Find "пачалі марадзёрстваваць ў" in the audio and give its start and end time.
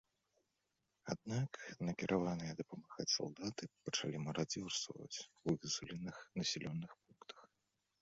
3.85-5.63